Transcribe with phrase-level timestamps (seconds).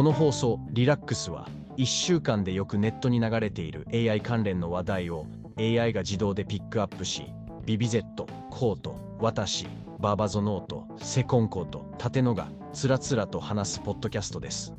[0.00, 5.26] この放送「リラックス」は1週間でよくネットに流れている AI 関連の話題を
[5.58, 7.26] AI が自動でピックアップし
[7.66, 9.66] ビビ Z、コート、私、
[9.98, 14.72] バーバゾノート、セコンコート、縦野がつらつらと話すポッドキャストです。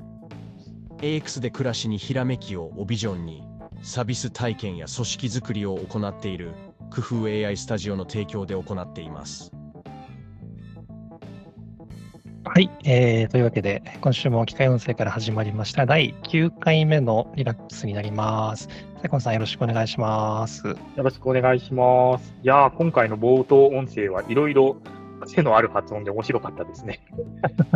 [0.98, 3.44] AX で暮らしにひらめきをオビジョンに
[3.84, 6.56] サービス体験や組織づくりを行っている
[6.90, 9.52] 工夫 AI スタジオの提供で行っています。
[12.54, 18.68] はい、えー、というわけで、今週も機械音声から始まりました第9回目のリラックスになります。
[19.02, 20.68] セコンさん、よろしくお願いします。
[20.68, 22.34] よろしくお願いします。
[22.44, 24.76] いや今回の冒頭音声はいろいろ
[25.28, 27.00] 背のある発音で面白かったですね。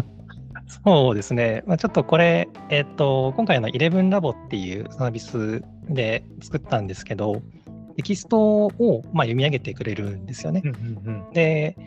[0.83, 7.41] そうですね、まあ、ちょっとこれ、えっ、ー、と、今回の11ラボっていうサービスで作ったんですけど、
[7.95, 10.63] テキストをまあ読み上げてくれるんですよね。
[11.31, 11.77] で、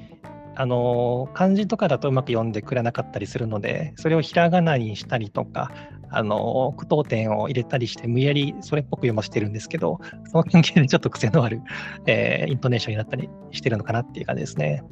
[0.60, 5.70] あの漢字とかだとうまく読んでくれなかったりするので、それをひらがなにしたりとか、
[6.10, 10.00] あの句読点を入れたりして、無理やりそれっぽく読ませてるんですけど、
[10.32, 11.62] その関係でちょっと癖のある、
[12.06, 14.82] えー、イントネーションになったりしてるのかなっていう感じですね。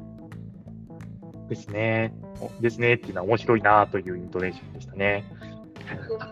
[1.48, 2.14] ですね。
[2.61, 5.25] ですねっていうのは面白いなというイントネーションでしたね。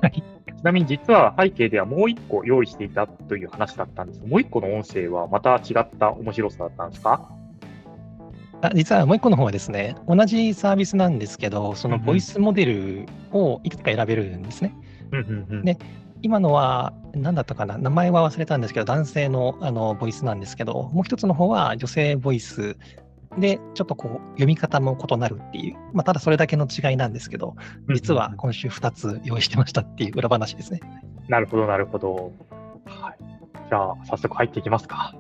[0.01, 0.23] はい、
[0.57, 7.29] ちなみに実は背景ではもう一個用意していたという話だったんですもう一個の音声はまた違った面白さだったんですか？
[8.63, 14.75] あ実はもう一個の方はですね、同じサービスなんですけど、そのボイスモデルをいくつか選べるんですね。
[15.65, 15.79] で、
[16.23, 22.77] 今のは何だったかな、名前は忘れたんですけど、男性のあのボイスなんですけど、もう一つの方は女性ボイス
[23.39, 27.57] で、ちょっとこう読み方も異なるっていう、まあ、ただそれだけの違いなんですけど、
[27.95, 30.81] 実は今週2つ用意してましたっていう裏話ですね。
[31.29, 32.33] なるほど、なるほど。
[32.87, 33.17] はい、
[33.69, 35.15] じゃあ、早速入っていきますか。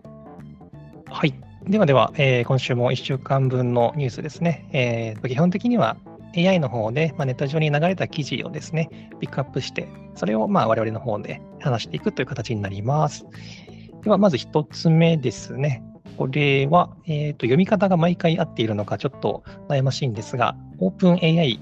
[1.11, 1.35] はい。
[1.69, 4.69] ではでは、えー、今週も1週間分のニュースですね。
[4.73, 5.97] えー、基本的には
[6.37, 13.25] AI の方で、まあ、ネット上に流れた記事をですね、ピックアップして、それをまあ我々の方で話していくという形になります。
[14.03, 15.83] では、まず1つ目ですね。
[16.19, 21.59] これは、えーと、読み方が毎回合っているのかちょっと悩ましいんですが、OpenAI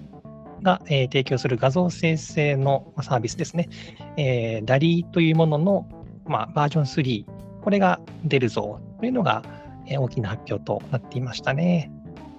[0.62, 3.68] が、えー、提供する画像生成のサービスですね。
[4.16, 5.88] えー、DALI というものの、
[6.26, 7.24] まあ、バージョン3、
[7.62, 9.44] これが出るぞというのが、
[9.88, 11.90] 大きな発表となっていましたね。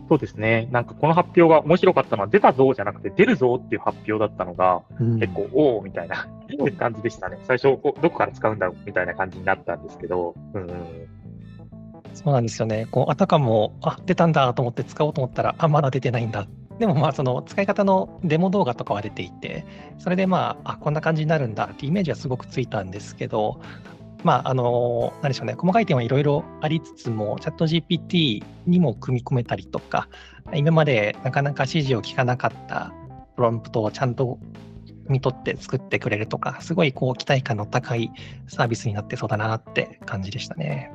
[0.10, 0.68] そうですね。
[0.72, 6.28] なんかこの発表が面白かったのは、出たぞじゃなくて、出るぞっていう発表だったのが、うん、結構、おおみたいな
[6.78, 7.38] 感じでしたね。
[7.44, 10.68] 最初、どこから使うんだろうみたいな感じになったんですけど、うん、
[12.14, 12.88] そうなんですよね。
[12.92, 16.48] こうあたかも、あ出たんだと思って使おうと思ったら、あまだ出てないんだ。
[16.80, 19.66] でもまあその使い方のデモ動画とかは出ていて、
[20.00, 23.60] それでまあ、あこんな感じになるんだってイメージはすごくついたんですけど、
[24.24, 30.08] まあ、あの、何でしょうね、細かい点はいろいろありつつも、チャット GPT にも組み込めたりとか、
[30.54, 32.94] 今までなかなか指示を聞かなかった
[33.36, 34.40] プロンプトをちゃんと
[35.08, 38.12] 見取って作ってくれるとか、すごいこう期待感の高い
[38.48, 40.92] サービスになってそうだなって感じでしたね。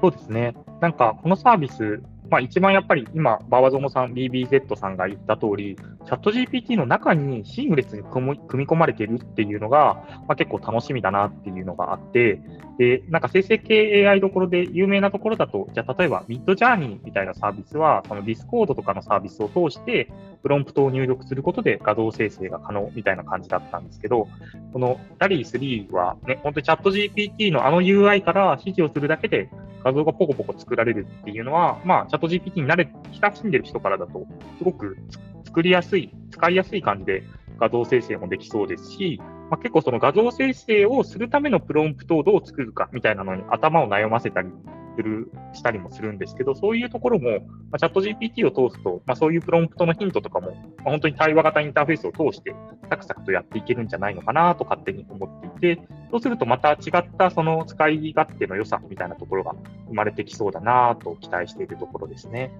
[0.00, 0.54] そうですね。
[0.80, 5.76] なんか、このサービス、まあ、一番やっぱり今、バワゾモさん、BBZ さんが言った通り、
[6.06, 9.94] チャット GPT の中にシームレスに組み込まれてるっていうのが、
[10.28, 12.40] まあ、結構楽しみだなっていうのがあって、
[12.78, 20.08] で、なんか生成系 AI どころで有名なところだと、じゃあ例えばミッドジャーニーみたいなサービスは、そのディスコードとかのサービスを通して、
[20.42, 24.28] プロンプトを入力することで画像生成が可能みたいな感じだったんですけど、
[24.72, 29.50] この DALL·E 3 はね、本当にチャット GPT のあの UI から指示をするだけで
[29.84, 34.26] 画像がポコポコ作られるっていうのは、まあ、チャット GPT に慣れ、親しんでる人からだと、
[34.58, 34.96] すごく
[35.44, 37.24] 作りやすい、使いやすい感じで
[37.58, 39.20] 画像生成もできそうですし、
[39.50, 44.48] まあ、結構その画像生成をするためのプロンプトをどう作るかみたいなのに頭を悩ませたり
[44.96, 47.36] する、したりもするんですけど、そういうところも、ま
[47.72, 50.54] あ、チャット GPT を通すと、まあ、そういうプロンプトのヒントとかも、ま
[50.86, 52.54] あ、本当に対話型インターフェースを通して、
[52.88, 59.54] サクサクとやっていけるんじゃないのかなと勝手に思っていて、そうするとまた違ったその使い勝手の良さみたいなところが
[59.88, 62.52] 生まれてきそうだなと期待しているところですね。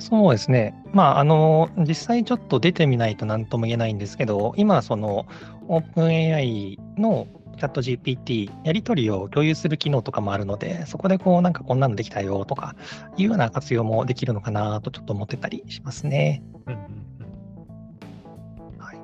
[0.00, 0.74] そうですね。
[0.92, 5.26] まあ、あの、実際ちょっと出てみないと何とも言えないんですけど、今、その、
[5.68, 7.26] OpenAI の
[7.58, 12.74] チャット GPT、やり取りを共有する機能とかもあるので、そこでこう、なんかこんなのできたよとか、
[13.16, 16.42] いうような活用もできるのかなとちょっと思ってたりしますね。
[18.78, 18.98] はい、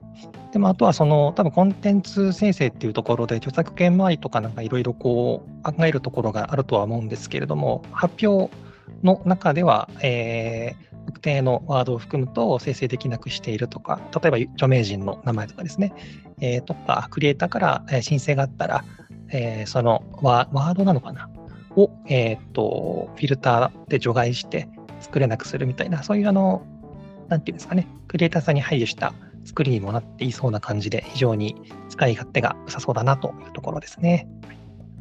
[0.52, 8.54] でもあとはその多分コンテンツ生成っていうところで著作権周りとかなんかいろいろこう考えるところがあるとは思うんですけれども発表
[9.02, 15.92] の中では、えー、特定のワードを含むと生成できなくしているとか、例えば著名人の名前とかですね、
[16.40, 18.84] えー、とか、クリエイターから申請があったら、
[19.30, 21.28] えー、そのワードなのかな？
[21.76, 24.68] を、えーと、フィルターで除外して
[25.00, 26.64] 作れなくするみたいな、そういうあの、
[27.28, 29.12] なんていうんですかね、クリエイターさんに配慮した
[29.44, 31.56] 作りにもなっていそうな感じで、非常に
[31.88, 34.28] 使い勝手が良さそうだなというところですね。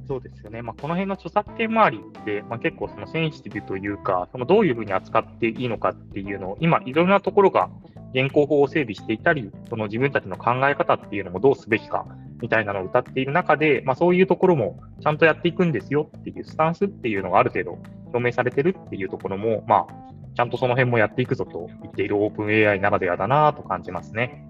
[0.07, 0.61] そうですよね。
[0.61, 7.69] まあ、この辺の著作権周りって、まあ、結構そのセンシティブというか、そのどういうふうに扱っていいのかっていうのを、今、いろんなところが
[8.13, 12.05] 現行法を整備していたり、その自分たちの考え方っていうのもどうすべきか
[12.41, 24.45] みたいなのを歌っている中で、まあ、そういうところもちゃんとやっていくんですよっていうスタンスっていうのがある程度表明されてるっていうところも、まあ、ちゃんとその辺もやっていくぞと言っているオープン AI ならではだなと感じますね。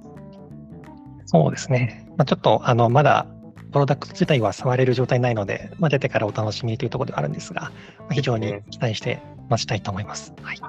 [1.25, 2.05] そうですね。
[2.17, 3.27] まあ、ちょっとあのまだ
[3.73, 10.33] プロダクト自体は触れる状態ないので、まあ、出てからお楽しみというところではあるんですが、まあ、非常に期待して待ちたいと思います。
[10.41, 10.59] はい、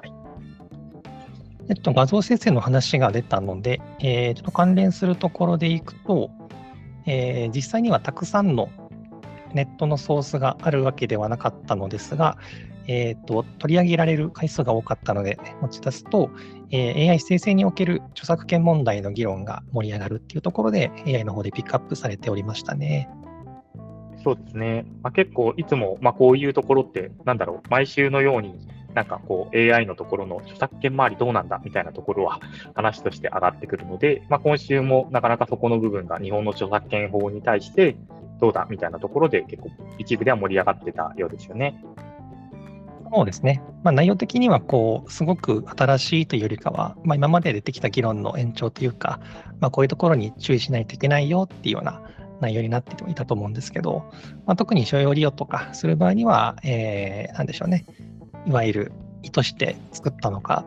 [1.69, 6.31] えっと、画像生成の話が出たので、えー、ちょっと関連するところでいくと、
[7.07, 8.71] えー、実際にはたくさんの
[9.53, 12.39] ネットのソースがあるわけではなかったのですが、
[12.87, 16.31] えーと、取り上げられる回数が多かったので持ち出すと、
[16.71, 23.09] えー、AI 生成における著作権問題の議論が盛り上がるっていうところで AI の方でピックアップされておりましたね。
[24.23, 24.87] そうですね。
[25.03, 28.59] まあ、結構いつも、まあ、こういうところって、なんだろう、毎週のように、
[28.95, 32.41] なんかこう AI のところの著作権周りどうなんだみたいなところは
[32.75, 37.97] 話として上がってくるので、まあ、今週もなかなかそこの部分が日本の著作権法に対して
[38.41, 41.83] どうだみたいなところで結構一部では盛り上がってたようですよね。
[43.15, 43.63] そうですね。
[43.85, 49.21] まあ、内容的には、こう、すごく新しいというよりかは、まあ、今まで出てきた議論の延長というか、
[49.61, 52.03] まあ、こういうところに注意しないといけないよっていうような
[52.41, 54.11] 内容になっていたと思うんですけど、
[54.47, 57.85] まあ、特に所要利用とかする場合には、えー、なんでしょうね。
[58.47, 60.65] いわゆる意図して作ったのか、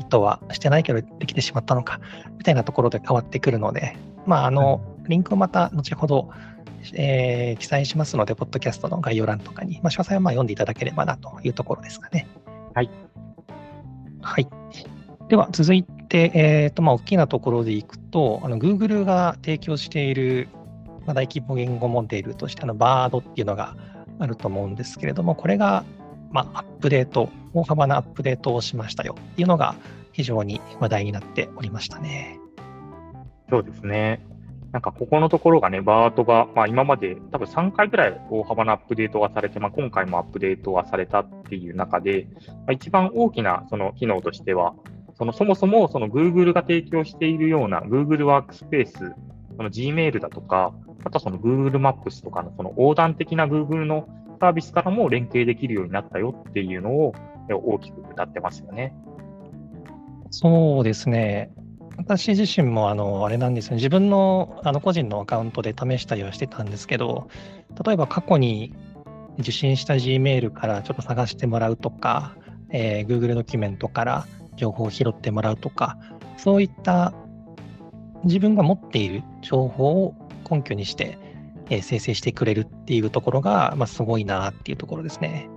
[0.00, 2.00] 意図はしてないけどできてしまったのか、
[2.38, 6.30] みたいなところで変わってくるので、まあ、あの、リンクをまた後ほど、
[6.94, 12.28] えー、記載しますので、ポッドキャストの概要欄とかに、まあ、詳細はまあ読んでいただければなというところですかね。
[12.74, 12.90] はい。
[14.20, 14.48] はい。
[15.28, 20.48] では、続いて、えーとまあ、大きなところでいくと、あの Google が提供している、
[21.06, 23.76] まあ、大規模言語モデルとして、あの BARD っていうのが
[24.18, 25.84] あると思うんですけれども、これが、
[26.30, 29.74] まあ、アップデート、大幅なアップデートをしましたよっていうのが
[30.12, 32.38] 非常に話題になっておりましたね。
[33.50, 34.20] そうですね。
[34.74, 44.74] なんかここのところがね、バートが、まあ、今まで多分3回ぐらい大幅なアップデートがされて、まあ、今回もアップデートがされたっていう中で、まあ、一番大きなその機能としては、
[45.16, 49.14] そのそもそもその Google が提供しているような Google ワークスペース、
[49.56, 50.74] その Gmail だとか、
[51.04, 54.08] あとはその Google マップスとかのその横断的な Google の
[54.40, 57.14] サービスからも連携できるようになったよっていうのを
[57.48, 58.92] 大きく歌ってますよね。
[60.30, 61.52] そうですね。
[61.96, 67.28] 私自身もあのあれなんですよ、自分のあの個人のアカウントで試したりはしてたんですけど、
[67.84, 68.74] 例えば過去に
[69.38, 72.36] 受信した Gmail からちょっと探してもらうとか、
[72.70, 74.26] えー、Google ドキュメントから
[74.56, 75.96] 情報を拾ってもらうとか、
[76.36, 77.14] そういった
[78.24, 80.14] 自分が持っている情報を
[80.50, 81.18] 根拠にして、
[81.70, 85.48] えー、生成してくれるっていうところが、まあ、すごいなっていうところですね。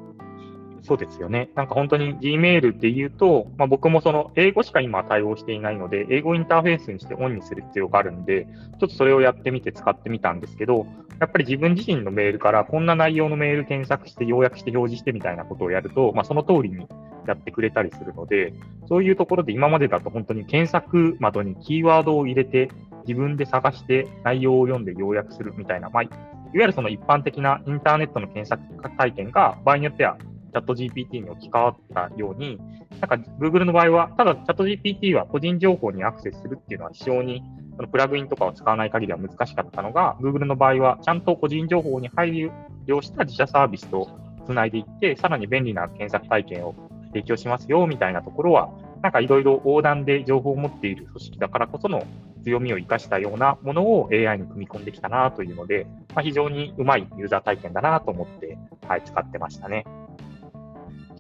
[0.88, 1.50] そうですよね。
[1.54, 8.48] なんか本当に Gmail って言うと、まあ、僕もその英語しか今対応していないので、英語インターフェースにしてオンにする必要があるんで、
[8.80, 10.88] ちょっとそれをやってみて使ってみたんですけど、
[11.20, 16.88] やっぱり自分自身のメールからこんな内容のメール検索して要約して表示してみたいなことをやると、まあ、その通りに
[17.28, 18.54] やってくれたりするので、
[18.88, 22.70] そういうところで今までだと本当に検索窓にキーワードを入れて、
[23.06, 26.12] 自分で探して内容を読んで要約するみたいな、まあ、いわ
[26.54, 28.62] ゆるその一般的なインターネットの検索
[28.98, 30.18] 体験が場合によっては
[30.52, 32.60] チャット GPT に置き換わったように、
[33.02, 37.44] なんか Google の場合は、ただチャット GPT は個人情報にアクセスするっていうのは非常に
[37.76, 42.50] そのプラグインとかを使わない限りは難しかったのが、Google の場合はちゃんと個人情報に配
[42.88, 44.10] 慮した自社サービスと
[44.46, 46.76] つないでいって、さらに便利な検索体験を
[47.14, 48.70] 提供しますよみたいなところは、
[49.04, 52.04] なんかいろいろ横断で情報を持っている組織だからこその
[52.44, 55.86] 強みを生かしたようなものを AI に組み込んできたなというので、
[56.16, 59.86] まあ、非常にうまいユーザー体験だなと思って、はい、使ってましたね。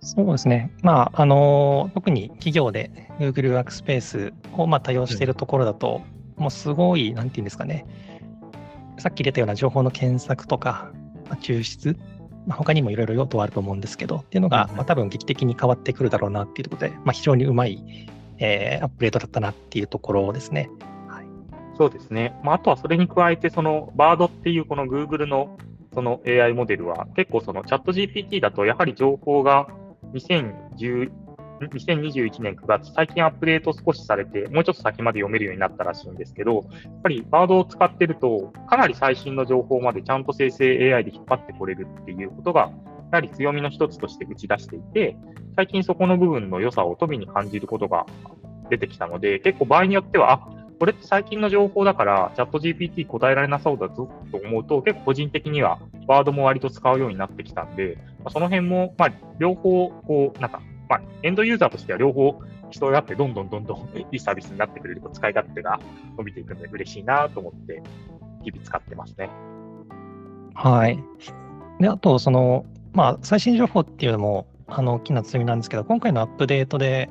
[0.07, 0.71] そうですね。
[0.83, 6.01] まあ、あの、特に企業で Google Workspace をまあ多用しているところだと、
[6.37, 7.85] うん、もうすごい、なんていうんですかね、
[8.99, 10.93] さっき出たような情報の検索とか、
[11.29, 11.97] まあ、抽出、
[12.45, 20.69] まあ、他にもいろいろ用途はあると思うんですけど、っていうのが、まあ、多分劇的に変わってくるだろうなっていうところで、まあ、非常にうまい、えー、アップデートだったなっていうところですね。
[21.09, 21.25] はい、
[21.77, 22.33] そうですね。
[22.45, 25.57] まあ、あとはそれに加えて、その BARD っていうこの Google の
[25.93, 29.67] その AI モデルは結構そのチャット GPT だとやはり情報が
[30.13, 31.11] 2010
[31.59, 42.69] 2021年9月、最近アップデート少しされて、もうちょっと先まで読めるようになったらしいんですけど、やっぱりバードを使ってると、かなり最新の情報までちゃんと生成 AI で引っ張ってこれるっていうことが、や
[43.13, 45.17] はり強みの一つとして打ち出していて、
[45.55, 48.05] 最近そこの部分の良さを富に感じることが
[48.69, 65.79] 出てきたので、結構場合によっては、あこれって最近の情報だから、チャット GPT 答えられなそうだぞと思うと、結構個人的にはワードも割と使うようになってきたんで、まあ、その辺も、まあ、両方、こう、なんか、まあ、エンドユーザーとしては両方人があって、どんどんどんどん いいサービスになってくれると使い勝手が
[66.17, 67.81] 伸びていくので嬉しいなと思って、
[68.43, 69.29] 日々使ってますね。
[70.55, 71.01] はい。
[71.79, 77.09] で、あと、その、まあ、最新情報っていうのも、あの、大きな強みなんですけど、今回のアップデートで、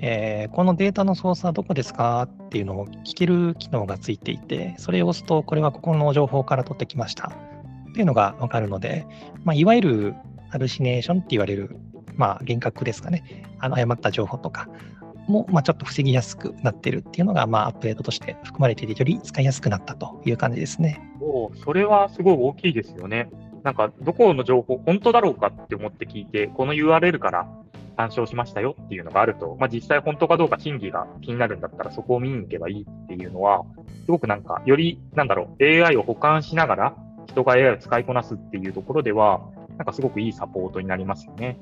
[0.00, 7.32] えー、このデータの操作はどこですかっていうのを聞ける機能がついていて、それを押すと、これはここの情報から取ってきました
[7.90, 9.06] っていうのがわかるので、
[9.44, 10.14] まあ、いわゆる
[10.56, 11.76] ハルシネーションって言われる、
[12.14, 14.70] まあ、幻覚ですかね、あの誤った情報とか
[15.28, 20.98] も、まあ、ちょっと防ぎやすくなってるっていうのが、まあ、アップデートとして含まれていて、より使いやすくなったという感じですね。
[21.20, 23.28] おそれはすごい大きいですよね。
[23.64, 27.46] なんか、どこの情報、本当だろうかって思って聞いて、この URL から
[27.98, 33.64] 参照しましたよっていうのがあると、まあ、実際本当かどうか真偽が気になるんだったらそこを見に行けばいいっていうのは、
[34.06, 36.96] すごくなんか、より、なんだろう、AI を補完しながら、
[37.26, 39.40] 人が AI を使いこなすっていうところでは、
[39.76, 41.58] なんかすごくいいサポートになりますよね。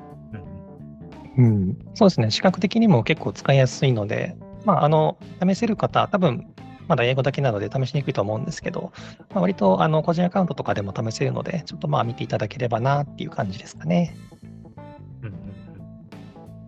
[1.36, 2.30] うん、うん、そうですね。
[2.30, 6.46] 視覚的にも結構使いやすいので、まあ、あの、試せる方、多分
[6.88, 8.92] まだ英語だけなので試しにくいと思うんですけど、
[9.30, 14.16] まあ、割とあの個人アカウントとかでも試せるので、ちょっとまあ見ていただければなっていう感じですかね。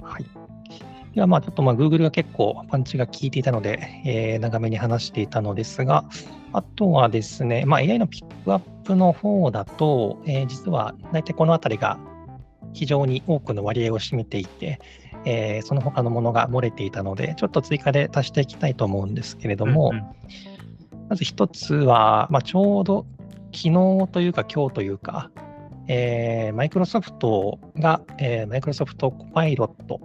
[0.03, 0.25] はい。
[1.15, 6.05] ではまあちょっとまあ Google が結構パンチが効いていたので、えー、長めに話していたのですが、
[6.53, 11.99] あとはですね、まあ、AI のピックアップの方だと、えー、実は大体このあたりが
[12.73, 14.81] 非常に多くの割合を占めていて、
[15.25, 20.01] えー、その他のものが漏れていたので、ちょっと追加で足していきたいと思うんですけれども、うんう
[21.05, 23.07] ん、まず一つは、まあ、ちょうど
[23.53, 25.31] 昨日というか今日というか、
[25.89, 30.01] えー、マイクロソフトが、えー、マイクロソフトコパイロット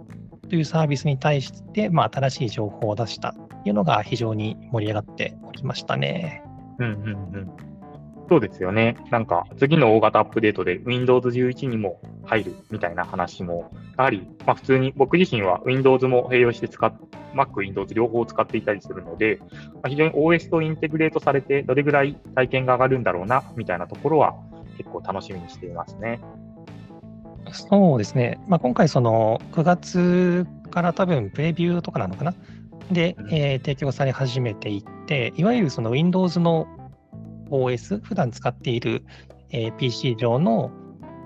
[0.48, 6.42] というサービスに対して、まあ、新しい情報を出したというのが非常に盛り上がっておりましたね。
[6.78, 7.71] うんうんうん
[8.32, 8.96] そうですよね。
[9.10, 16.94] なんか、次の大型アップデートで Windows 11にも入るみたいな話も、やはり、まあ、普通に僕自身は Windows も併用して使っ、
[17.34, 19.38] Mac、Windows 両方使っていたりするので、
[19.74, 24.34] まあ、非常に OS とインテグレートされて、どれぐらい体験が上がるんだろうな、みたいなところは
[24.78, 26.18] 結構楽しみにしていますね。
[27.50, 28.40] そうですね。
[28.48, 32.32] まあ、今回、その9月から多分プレビューとかなのかな？
[32.90, 36.66] で、えー、提供され始めていって、いわゆるその Windows の
[37.50, 39.04] OS、普段使っている、
[39.50, 40.70] え、PC 上の、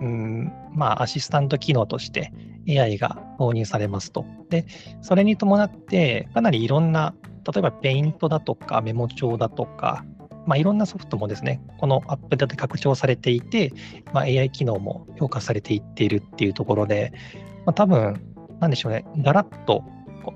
[0.00, 2.32] うんまあ、アシスタント機能として
[2.68, 4.26] AI が導入されますと。
[4.50, 4.66] で、
[5.00, 7.14] それに伴って、かなりいろんな、
[7.50, 10.04] 例えばペイントだとかメモ帳だとか、
[10.46, 13.72] まあ、いろんなソフトもですね、このアップデートで拡張されていて、
[14.12, 17.12] まあ、AI 機能も評価されていっているっていうところで、
[17.64, 18.20] まあ、多分、
[18.60, 19.84] なんでしょうね、ガラッと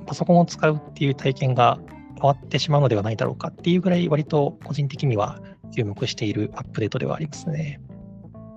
[0.07, 1.79] パソコンを使うっていう体験が
[2.17, 5.41] 変わってしまうのではないだろうかっていうぐらい、割と個人的には
[5.73, 7.81] 注目しているアップデートではありますね。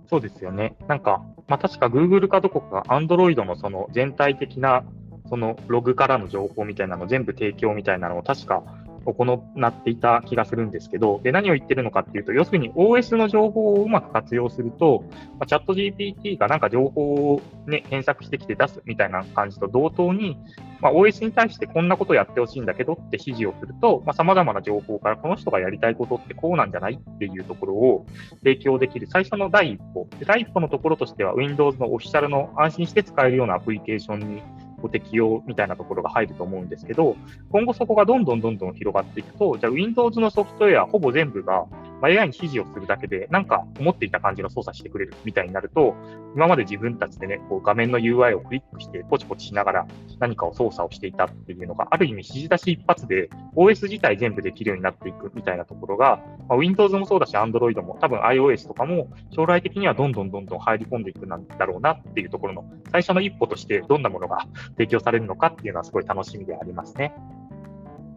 [0.09, 0.75] そうですよね。
[0.87, 4.83] なんか、まあ、確か Google かどこか Android のその全体的な
[5.29, 8.63] そのログからの情報みたいなの全部提供みたいなのを確か
[9.05, 15.03] 行っていた気がするんですけど、で、何を言ってるのかっていうと、要するに OS の情報をうまく活用すると、
[15.39, 20.37] まあ、チャット GPT がなんか情報をね、検索してきて出すみたいな感じと同等に、
[20.83, 28.05] まあ、OS に対してこんなことやってほしいんだけどって指示をすると、まあ、様々な情報からこの人がやりたいことってこうなんじゃないっていうところを
[28.43, 30.09] 提供できる最初の第一歩。
[30.19, 34.43] で第一歩のところとしては Windows のオフィシャルの安心して使えるようなアプリケーションに
[34.83, 37.15] ご適用みたいなところが入ると思うんですけど、
[37.51, 41.65] 今後そこがどんどんどんどん広がっていくと、じゃあ Windows のソフトウェアほぼ全部が、
[42.07, 45.95] AI に指示をするだけで、なんか思っていた感じの操作してくれるみたいになると、
[46.35, 49.87] 今まで自分たちでね、こう画面の UI をクリックしてポチポチしながら
[50.19, 64.45] 何かを操作をしていたっていうのが、ある意味指示出し一発で OS 自体全部できるようになっていくみたいなところが、まあ、Windows もそうだし Android も多分 iOS とかも将来的にはどんどんどんどん入り込んでいくんだろうなっていうところの最初の一歩としてどんなものが
[64.77, 67.13] 提供されるのかっていうのはすごい楽しみでありますね。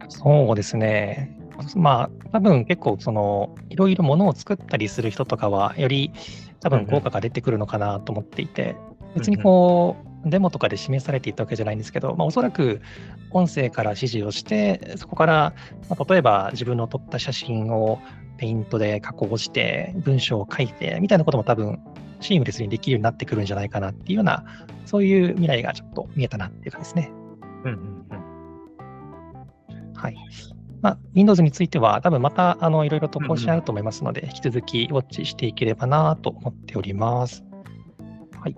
[0.09, 1.37] そうですね。
[1.75, 6.11] まあ、多分結構、その、いろいろものを作ったりする人とかは、より
[6.59, 8.75] 多分効果が出てくるのかなと思っていて、
[9.15, 12.81] 別にこう、デモとかで示されていたわけじゃないんですけど、まあ、おそらく
[13.31, 15.53] 音声から指示をして、そこから、
[15.89, 17.99] まあ、例えば自分の撮った写真を
[18.37, 21.79] ペイントで加工して、文章を書いて、みたいなことも多分、
[22.19, 24.43] シームレスにできるようになってくるんじゃないかなっていうような、
[24.85, 27.11] そういう未来がちょっと見えたなっていう感じですね。
[27.63, 27.96] うんうんうん。
[29.97, 30.15] はい。
[30.81, 37.43] まあ、Windows については、多分またあのいろいろと更新あると思いますので、引き続きウォッチしていければなと思っております。
[38.39, 38.55] はい。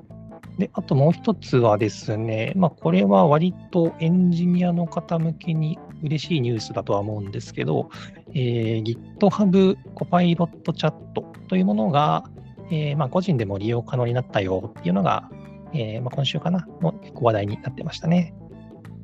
[0.57, 7.89] で、あともう一つはですね、まあ、これは割とエンジニアの方向けに嬉しいニュースだとは思うんですけど、
[8.33, 12.25] えー、GitHub コパイロットチャットというものが、
[12.69, 15.29] えー、まあ、個人でも利用可能になったよっていうのが、
[15.73, 18.33] えー、まあ、今週かなの結構話題になってましたね。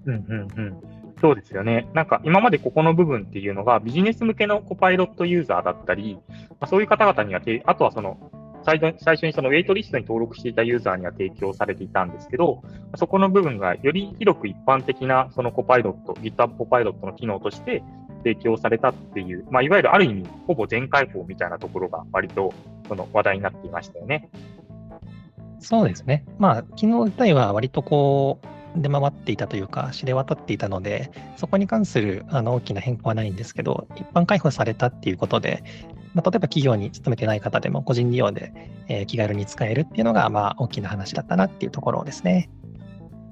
[0.06, 0.95] うんうんうん。
[1.25, 1.89] そうですよね。
[1.96, 8.29] なんか今までここの部分っていうのがビジネス向けのコパイロットユーザーだったり、まあ、そういう方々には、あとはその
[8.63, 12.62] 最初にそのウェイトリストに登録していたユーザーには提供されていたんですけど、
[12.96, 17.82] そこの部分がより広く一般的なそのコパイロット、GitHub コパイロットの機能として
[18.20, 22.53] 提供されたっていう、まあ、いわゆるある意味、ほぼ全開放みたいなところが割と
[22.88, 24.29] その話題になっていましたよね。
[25.58, 26.24] そうですね。
[26.38, 35.63] まあ、機能自体は割とこう、出回っていたというか、知れ渡っていたので、そこに関するあの大きな変更はないんですけど、一般開放されたっていうことで、
[36.13, 38.53] まあ、例えば企業に勤めてない方でも個人利用で、
[38.88, 42.50] えー、気軽に使えるっていうのが、まあ、大きな話だったなっていうところですね。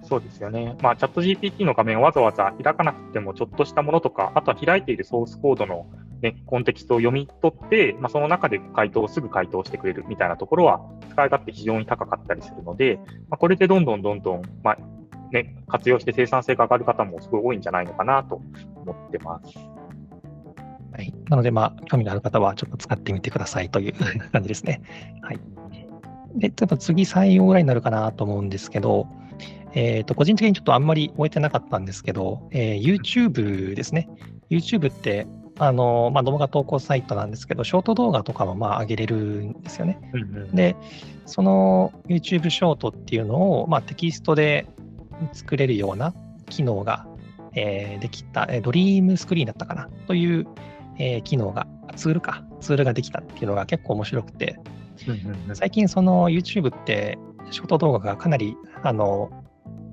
[0.04, 0.76] そうですよね。
[0.82, 5.88] まあ、チャット GPT の画面をわざわざ開かなくても、ちょっとしたものとか、あとは開いているソースコードの、
[6.22, 14.78] ね、コンテキストを読み取って、まあ、その中で回答をすぐ回答してくれるみたいなところは、使い勝手非常に高かったりするので、まあ、これでどんどんどんどん、まあ、
[15.34, 18.42] ね、活用して生産性が上がる方もすごい多いんじゃないのかなと
[18.76, 19.58] 思ってます。
[20.94, 23.94] はい、なので、まあ、興味のある方はちょっと使ってみてくださいという
[24.32, 24.82] 感じですね。
[25.22, 25.40] はい。
[26.36, 29.08] で、ちょっと次採用ぐらいになるかなと思うんですけど、
[29.74, 34.08] えっ、ー、と、個人的にちょっとあんまり終えてなかったんですけど、えー、YouTube ですね。
[34.52, 35.26] YouTube って、
[35.58, 40.00] あの、まあ、動画投稿サイトなんですけど、ショート動画とかもまあ上げれるんですよね。
[40.14, 40.76] うんうん、で、
[41.26, 44.68] その YouTube ショートっていうのを、まあ、テキストで
[45.32, 46.14] 作れるような
[46.50, 47.08] 機能が、
[47.56, 49.90] えー、できた、えドリームスクリーンだったかな？
[50.08, 50.48] という、
[50.98, 54.60] えー、機能が、ツールか、ツールができたっていうのが結構面白くて、
[55.54, 57.18] 最近その YouTube って
[57.52, 59.32] ショート動画がかなり、あの、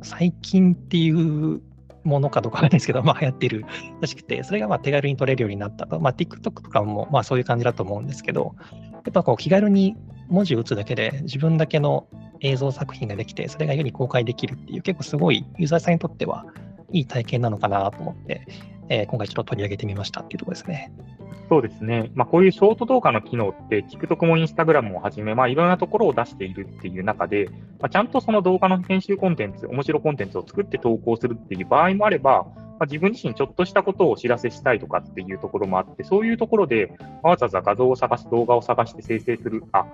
[0.02, 1.60] 最近っていう
[2.04, 3.64] ものかどうかわかんないですけど、 まあ流行っている
[4.00, 6.00] らしくて、それがまあ手軽に撮れるようになったと。
[6.00, 8.54] まあ TikTok とかもまあそういう感じだと思うんですけど、
[8.92, 9.96] やっぱこう気軽に
[10.28, 12.06] 文字を打つだけで自分だけの
[12.40, 16.46] 映像作品ができて、それが世に公開できるっていう、結構すごいユーザーさんにとっては
[16.92, 18.46] いい体験なのかなと思って、
[18.88, 20.92] えー、今回ちょっと取り上げてみましたっていうところですね。
[21.48, 22.10] そうですね。
[22.14, 27.48] まあ、こういうショート動画の機能って、TikTok も Instagram もはじめ、まあ、いろんなところを出しているっていう中で、
[27.80, 32.46] まあ、ちゃんとその動画の編集コンテンツ、面白コンテンツを作って投稿するっていう場合もあれば、
[32.78, 39.86] まあ、自分自身ちょっとしたことをお知らせしたいとかっていうところもあって、そういうところで、わざわざ画像を探す、動画を探して生成する、あ、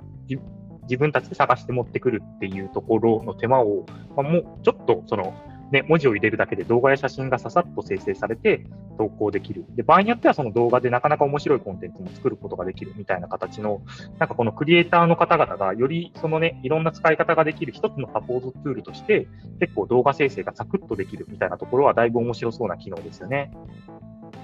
[0.88, 5.34] 自分たちで探して持ってくるっていうところの手間を、まあ、もうちょっとその、
[5.72, 8.64] ね、文字を入れるだけで動画や写真がささっと生成されて
[8.98, 9.64] 投稿できる。
[9.74, 13.82] で、場合によってはその動画でなかなか面白いコンテンツも作ることができるみたいな形の、
[14.18, 19.26] なんかこのクリエイターの方々がよりそのね、いろんな使い方ができる一つのサポートツールとして、
[19.60, 23.50] 結構動画生成がサクッとできるみたいなところはだいぶ面白そうな機能ですよね。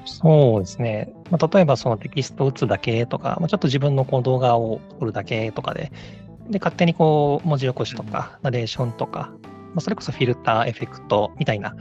[0.05, 1.12] そうですね。
[1.31, 5.92] まあ、例えばそのテキストを打つだけとか、まあ、ちょっと自分のこう動画を撮るだけとかで、
[6.53, 9.33] で、勝手にこう、文字起こしとか、ナレーションとか、
[9.75, 11.75] まあ、それこそフィルター、エフェクトみたいな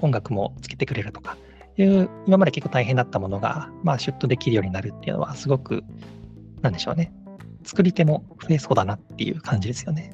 [0.00, 1.36] 音楽もつけてくれるとか
[1.76, 5.84] いう、今まで結構大変だったものが、まあ、シュッとできるようになるっていうのは、すごく、
[6.62, 7.12] なんでしょうね。
[7.64, 10.12] 作り手も増えそうだなっていう感じですよね。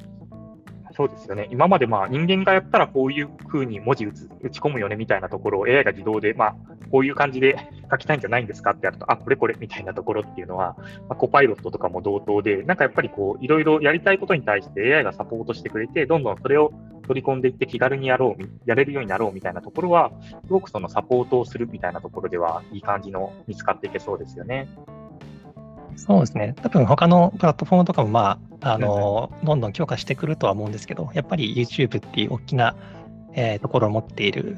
[0.95, 1.47] そうですよね。
[1.51, 6.55] 今までまあ人間がやったらこういうふうに文字打つ打ち込むよねみたいなところを AI が自動で、まあ、
[6.91, 7.57] こういう感じで
[7.89, 10.75] 書きたいんじゃないんですかってやると、あ、これこれみたいなところっていうのは、
[11.07, 16.71] まあ、コパイロットとかも同等で、なんかやっぱりこう、いろいろやりたいことに対して AI がサポートしてくれて、どんどんそれを
[17.07, 20.11] 取り込んでいって気軽にやろう、やれるようになろうみたいなところは、
[20.45, 24.67] すごくそのサポートをするみたいなところでは、いい感じの見つかっていけそうですよね。
[25.95, 26.55] そうですね。
[26.61, 32.75] 多分他のプラットフォームとかも、まあ、あの、どんどん強化してくるとは思うんですけど、やっぱり YouTube っていう大きな、
[33.33, 34.57] えー、ところを持っている、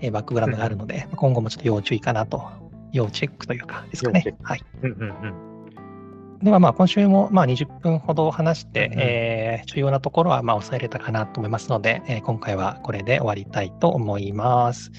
[0.00, 2.48] えー、バックグラウンドがあるので、うん、今後もちょっと要注意かなと、
[2.92, 4.36] 要チェックというかですかね。
[4.42, 4.64] はい。
[4.82, 5.04] うんうんう
[5.46, 5.50] ん
[6.42, 14.90] ではまあ今週もまあ20分ほど話して、うん、えー、重要なところはまあ抑えれたかなと思いますので、えー、今回はこれで終わりたいと思います。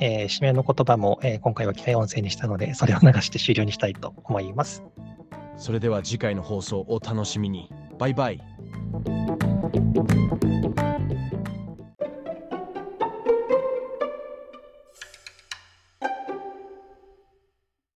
[0.00, 4.84] えー、締めの言葉も、えー、今回は機械音声にしたので、それを流して終了にしたいと思います。
[5.56, 7.70] それでは次回の放送をお楽しみに。
[7.98, 8.40] バイバイ。